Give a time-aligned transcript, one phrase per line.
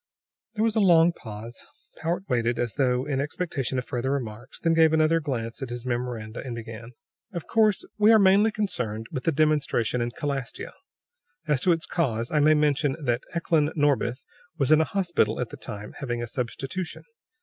[0.55, 1.63] There was a long pause.
[1.97, 5.85] Powart waited, as though in expectation of further remarks, then gave another glance at his
[5.85, 6.93] memoranda and began:
[7.33, 10.73] "Of course, we are mainly concerned with the demonstration in Calastia.
[11.45, 14.23] As to its cause, I may mention that Eklan Norbith
[14.57, 17.03] was in a hospital at the time, having a substitution.